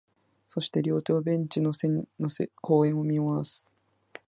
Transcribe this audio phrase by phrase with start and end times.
[0.47, 3.67] そして、両手をベンチの背に乗せ、公園を見回す